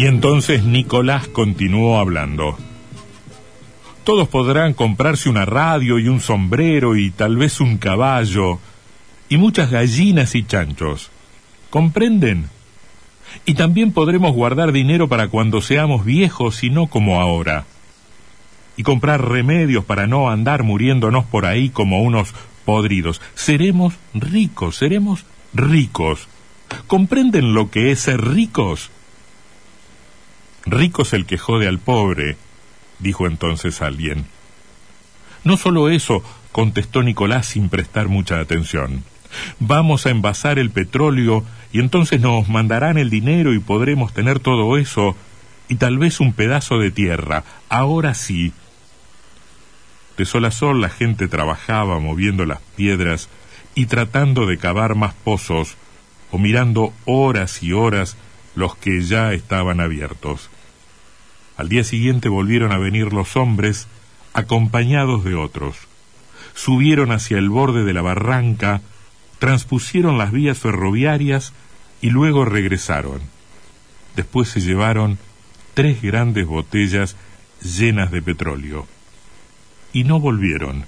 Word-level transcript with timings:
Y 0.00 0.06
entonces 0.06 0.64
Nicolás 0.64 1.28
continuó 1.28 1.98
hablando. 1.98 2.56
Todos 4.02 4.28
podrán 4.28 4.72
comprarse 4.72 5.28
una 5.28 5.44
radio 5.44 5.98
y 5.98 6.08
un 6.08 6.20
sombrero 6.20 6.96
y 6.96 7.10
tal 7.10 7.36
vez 7.36 7.60
un 7.60 7.76
caballo 7.76 8.60
y 9.28 9.36
muchas 9.36 9.70
gallinas 9.70 10.34
y 10.34 10.44
chanchos. 10.44 11.10
¿Comprenden? 11.68 12.48
Y 13.44 13.52
también 13.52 13.92
podremos 13.92 14.32
guardar 14.32 14.72
dinero 14.72 15.06
para 15.06 15.28
cuando 15.28 15.60
seamos 15.60 16.02
viejos 16.06 16.64
y 16.64 16.70
no 16.70 16.86
como 16.86 17.20
ahora. 17.20 17.66
Y 18.78 18.84
comprar 18.84 19.28
remedios 19.28 19.84
para 19.84 20.06
no 20.06 20.30
andar 20.30 20.62
muriéndonos 20.62 21.26
por 21.26 21.44
ahí 21.44 21.68
como 21.68 22.02
unos 22.02 22.32
podridos. 22.64 23.20
Seremos 23.34 23.96
ricos, 24.14 24.76
seremos 24.76 25.26
ricos. 25.52 26.26
¿Comprenden 26.86 27.52
lo 27.52 27.70
que 27.70 27.90
es 27.90 28.00
ser 28.00 28.26
ricos? 28.26 28.90
Rico 30.70 31.02
es 31.02 31.12
el 31.14 31.26
que 31.26 31.36
jode 31.36 31.66
al 31.66 31.80
pobre, 31.80 32.36
dijo 33.00 33.26
entonces 33.26 33.82
alguien. 33.82 34.26
No 35.42 35.56
solo 35.56 35.88
eso, 35.88 36.22
contestó 36.52 37.02
Nicolás 37.02 37.46
sin 37.46 37.68
prestar 37.68 38.06
mucha 38.06 38.38
atención. 38.38 39.02
Vamos 39.58 40.06
a 40.06 40.10
envasar 40.10 40.60
el 40.60 40.70
petróleo 40.70 41.44
y 41.72 41.80
entonces 41.80 42.20
nos 42.20 42.48
mandarán 42.48 42.98
el 42.98 43.10
dinero 43.10 43.52
y 43.52 43.58
podremos 43.58 44.12
tener 44.12 44.38
todo 44.38 44.78
eso 44.78 45.16
y 45.68 45.74
tal 45.74 45.98
vez 45.98 46.20
un 46.20 46.32
pedazo 46.32 46.78
de 46.78 46.92
tierra. 46.92 47.42
Ahora 47.68 48.14
sí. 48.14 48.52
De 50.16 50.24
sol 50.24 50.44
a 50.44 50.52
sol 50.52 50.80
la 50.80 50.88
gente 50.88 51.26
trabajaba 51.26 51.98
moviendo 51.98 52.46
las 52.46 52.60
piedras 52.76 53.28
y 53.74 53.86
tratando 53.86 54.46
de 54.46 54.56
cavar 54.56 54.94
más 54.94 55.14
pozos 55.14 55.74
o 56.30 56.38
mirando 56.38 56.92
horas 57.06 57.60
y 57.60 57.72
horas 57.72 58.16
los 58.54 58.76
que 58.76 59.02
ya 59.02 59.32
estaban 59.32 59.80
abiertos. 59.80 60.48
Al 61.60 61.68
día 61.68 61.84
siguiente 61.84 62.30
volvieron 62.30 62.72
a 62.72 62.78
venir 62.78 63.12
los 63.12 63.36
hombres 63.36 63.86
acompañados 64.32 65.24
de 65.24 65.34
otros. 65.34 65.76
Subieron 66.54 67.12
hacia 67.12 67.36
el 67.36 67.50
borde 67.50 67.84
de 67.84 67.92
la 67.92 68.00
barranca, 68.00 68.80
transpusieron 69.38 70.16
las 70.16 70.32
vías 70.32 70.56
ferroviarias 70.56 71.52
y 72.00 72.08
luego 72.08 72.46
regresaron. 72.46 73.20
Después 74.16 74.48
se 74.48 74.62
llevaron 74.62 75.18
tres 75.74 76.00
grandes 76.00 76.46
botellas 76.46 77.16
llenas 77.62 78.10
de 78.10 78.22
petróleo. 78.22 78.86
Y 79.92 80.04
no 80.04 80.18
volvieron. 80.18 80.86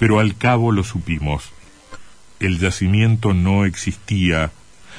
Pero 0.00 0.18
al 0.18 0.36
cabo 0.36 0.72
lo 0.72 0.82
supimos. 0.82 1.52
El 2.40 2.58
yacimiento 2.58 3.34
no 3.34 3.64
existía 3.64 4.50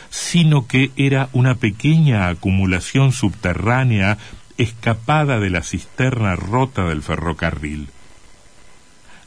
sino 0.09 0.67
que 0.67 0.91
era 0.97 1.29
una 1.31 1.55
pequeña 1.55 2.27
acumulación 2.27 3.13
subterránea 3.13 4.17
escapada 4.61 5.39
de 5.39 5.49
la 5.49 5.63
cisterna 5.63 6.35
rota 6.35 6.85
del 6.85 7.01
ferrocarril. 7.01 7.89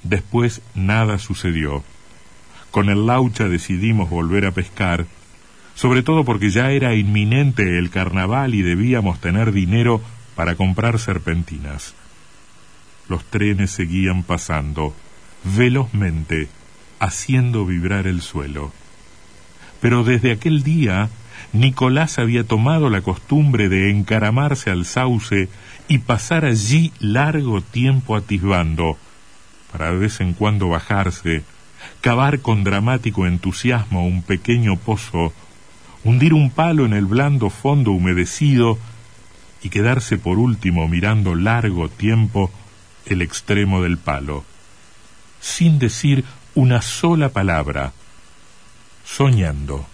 Después 0.02 0.62
nada 0.74 1.18
sucedió. 1.18 1.82
Con 2.70 2.90
el 2.90 3.06
laucha 3.06 3.48
decidimos 3.48 4.10
volver 4.10 4.46
a 4.46 4.50
pescar, 4.52 5.06
sobre 5.74 6.02
todo 6.02 6.24
porque 6.24 6.50
ya 6.50 6.70
era 6.70 6.94
inminente 6.94 7.78
el 7.78 7.90
carnaval 7.90 8.54
y 8.54 8.62
debíamos 8.62 9.20
tener 9.20 9.52
dinero 9.52 10.00
para 10.34 10.54
comprar 10.54 10.98
serpentinas. 10.98 11.94
Los 13.08 13.24
trenes 13.24 13.70
seguían 13.70 14.22
pasando, 14.22 14.94
velozmente, 15.56 16.48
haciendo 16.98 17.66
vibrar 17.66 18.06
el 18.06 18.22
suelo. 18.22 18.72
Pero 19.80 20.04
desde 20.04 20.32
aquel 20.32 20.62
día 20.62 21.10
Nicolás 21.52 22.18
había 22.18 22.44
tomado 22.44 22.90
la 22.90 23.00
costumbre 23.00 23.68
de 23.68 23.90
encaramarse 23.90 24.70
al 24.70 24.84
sauce 24.84 25.48
y 25.88 25.98
pasar 25.98 26.44
allí 26.44 26.92
largo 26.98 27.60
tiempo 27.60 28.16
atisbando, 28.16 28.98
para 29.72 29.90
de 29.90 29.98
vez 29.98 30.20
en 30.20 30.32
cuando 30.32 30.68
bajarse, 30.68 31.44
cavar 32.00 32.40
con 32.40 32.64
dramático 32.64 33.26
entusiasmo 33.26 34.06
un 34.06 34.22
pequeño 34.22 34.76
pozo, 34.76 35.32
hundir 36.04 36.34
un 36.34 36.50
palo 36.50 36.86
en 36.86 36.92
el 36.92 37.06
blando 37.06 37.50
fondo 37.50 37.92
humedecido 37.92 38.78
y 39.62 39.70
quedarse 39.70 40.18
por 40.18 40.38
último 40.38 40.88
mirando 40.88 41.34
largo 41.34 41.88
tiempo 41.88 42.50
el 43.06 43.22
extremo 43.22 43.82
del 43.82 43.98
palo, 43.98 44.44
sin 45.40 45.78
decir 45.78 46.24
una 46.54 46.82
sola 46.82 47.30
palabra, 47.30 47.92
soñando. 49.04 49.86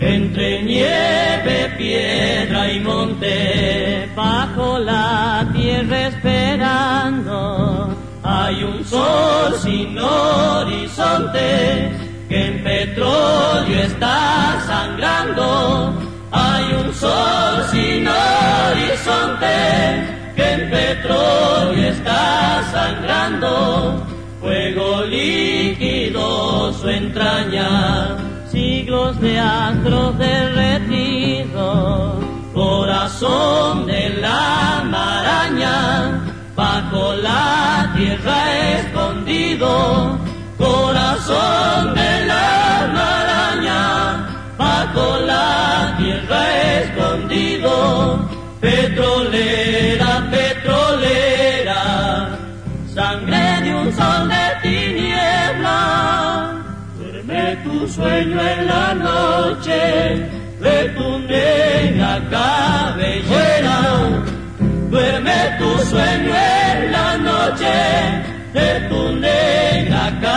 Entre 0.00 0.62
nieve, 0.62 1.74
piedra 1.76 2.72
y 2.72 2.80
monte, 2.80 4.08
bajo 4.16 4.78
la 4.78 5.46
tierra 5.52 6.08
esperando, 6.08 7.94
hay 8.22 8.62
un 8.62 8.82
sol 8.84 9.54
sin 9.60 9.98
horizonte 9.98 12.07
petróleo 12.78 13.80
está 13.90 14.62
sangrando. 14.66 15.92
Hay 16.30 16.64
un 16.80 16.94
sol 16.94 17.64
sin 17.72 18.06
horizonte 18.06 19.56
que 20.36 20.50
petróleo 20.70 21.88
está 21.90 22.62
sangrando. 22.70 24.06
Fuego 24.40 25.02
líquido 25.02 26.72
su 26.72 26.88
entraña, 26.88 28.16
siglos 28.52 29.20
de 29.20 29.40
astros 29.40 30.16
derretidos, 30.16 32.14
corazón 32.54 33.86
de 33.86 34.10
la 34.20 34.84
maraña, 34.84 36.20
bajo 36.54 37.14
la 37.16 37.92
tierra 37.96 38.40
escondido 38.78 40.18
corazón 40.58 41.94
de 41.94 42.26
tierra 46.18 46.80
escondido, 46.80 48.28
petrolera, 48.60 50.28
petrolera, 50.30 51.82
sangre 52.94 53.60
de 53.62 53.74
un 53.74 53.92
sol 53.92 54.28
de 54.28 54.46
tiniebla, 54.62 55.80
duerme 56.98 57.56
tu 57.64 57.88
sueño 57.88 58.40
en 58.40 58.66
la 58.66 58.94
noche, 58.94 60.30
de 60.60 60.88
tu 60.96 61.18
negra 61.20 62.20
cabellera, 62.30 63.80
duerme 64.90 65.56
tu 65.58 65.78
sueño 65.86 66.34
en 66.34 66.92
la 66.92 67.18
noche, 67.18 67.76
de 68.52 68.80
tu 68.88 69.12
negra 69.20 70.04
cabellera. 70.20 70.27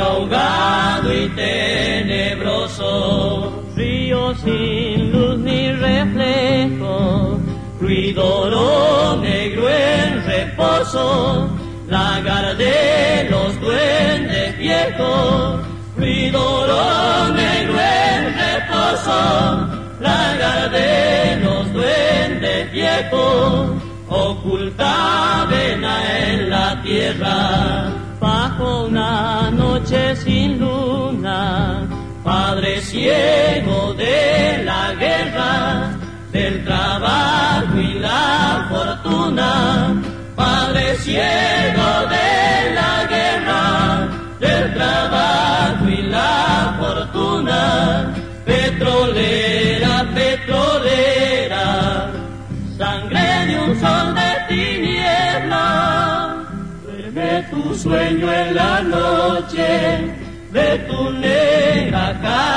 Ahogado 0.00 1.12
y 1.12 1.28
tenebroso, 1.30 2.92
río 3.76 4.34
sin 4.36 5.12
luz 5.12 5.38
ni 5.38 5.72
reflejo, 5.72 7.38
ruidoro 7.80 9.16
negro 9.20 9.68
en 9.68 10.24
reposo, 10.24 11.50
lagar 11.88 12.56
de 12.56 13.28
los 13.30 13.60
duendes 13.60 14.58
viejos, 14.58 15.60
ruidoro 15.96 17.28
negro 17.34 17.74
en 17.78 18.34
reposo, 18.34 19.68
lagar 20.00 20.70
de 20.70 21.36
los 21.44 21.72
duendes 21.72 22.72
viejos, 22.72 23.70
oculta 24.08 25.20
en 25.52 26.50
la 26.50 26.82
tierra 26.82 27.89
noche 29.90 30.16
sin 30.16 30.58
luna, 30.60 31.88
padre 32.22 32.80
ciego 32.80 33.92
de 33.94 34.62
la 34.64 34.94
guerra, 34.94 35.90
del 36.30 36.64
trabajo 36.64 37.76
y 37.76 37.94
la 37.98 38.66
fortuna, 38.70 40.00
padre 40.36 40.96
ciego 40.98 41.90
de 42.14 42.74
la 42.78 43.06
guerra, 43.08 44.08
del 44.38 44.74
trabajo 44.74 45.88
y 45.88 46.02
la 46.02 46.76
fortuna, 46.78 48.14
petrolera, 48.44 50.06
petrolera, 50.14 50.69
tu 57.70 57.76
sueño 57.76 58.32
en 58.32 58.54
la 58.54 58.82
noche, 58.82 59.66
de 60.50 60.78
tu 60.88 61.10
negra 61.12 62.20
cabellera, 62.20 62.49